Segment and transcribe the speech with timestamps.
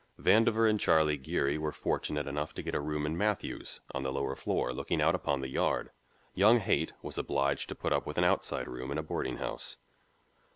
[0.19, 4.11] Vandover and Charlie Geary were fortunate enough to get a room in Matthew's on the
[4.11, 5.91] lower floor looking out upon the Yard;
[6.33, 9.77] young Haight was obliged to put up with an outside room in a boarding house.